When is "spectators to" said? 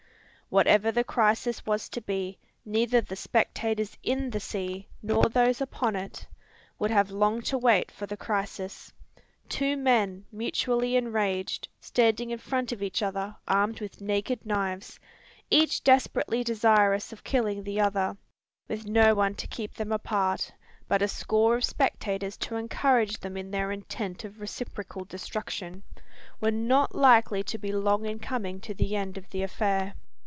21.63-22.57